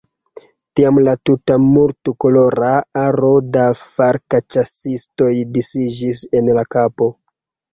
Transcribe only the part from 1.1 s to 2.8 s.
tuta multkolora